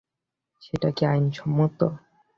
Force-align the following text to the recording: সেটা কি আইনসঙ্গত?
সেটা 0.61 0.89
কি 0.97 1.03
আইনসঙ্গত? 1.05 1.79